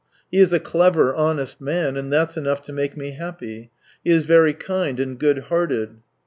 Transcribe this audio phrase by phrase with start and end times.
[0.31, 3.69] He is a clever, honest man, and that's enough to make me liappy.
[4.03, 5.97] He is very kind and good hearted.